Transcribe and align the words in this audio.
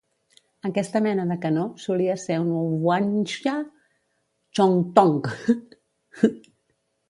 Aquesta 0.69 1.01
mena 1.07 1.25
de 1.31 1.37
canó 1.43 1.65
solia 1.83 2.15
ser 2.23 2.39
un 2.45 2.49
hwangja-chongtong. 2.85 5.15